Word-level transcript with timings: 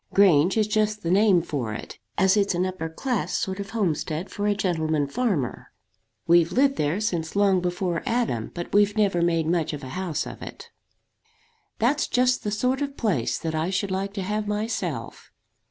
Grange 0.15 0.57
is 0.57 0.65
just 0.67 1.03
the 1.03 1.11
name 1.11 1.43
for 1.43 1.75
it, 1.75 1.99
as 2.17 2.35
it's 2.35 2.55
an 2.55 2.65
upper 2.65 2.89
class 2.89 3.37
sort 3.37 3.59
of 3.59 3.69
homestead 3.69 4.31
for 4.31 4.47
a 4.47 4.55
gentleman 4.55 5.05
farmer. 5.05 5.67
We've 6.25 6.51
lived 6.51 6.77
there 6.77 6.99
since 6.99 7.35
long 7.35 7.61
before 7.61 8.01
Adam, 8.03 8.49
but 8.55 8.73
we've 8.73 8.97
never 8.97 9.21
made 9.21 9.45
much 9.45 9.73
of 9.73 9.83
a 9.83 9.89
house 9.89 10.25
of 10.25 10.41
it." 10.41 10.71
"That's 11.77 12.07
just 12.07 12.43
the 12.43 12.49
sort 12.49 12.81
of 12.81 12.97
place 12.97 13.37
that 13.37 13.53
I 13.53 13.69
should 13.69 13.91
like 13.91 14.13
to 14.13 14.23
have 14.23 14.47
myself." 14.47 15.29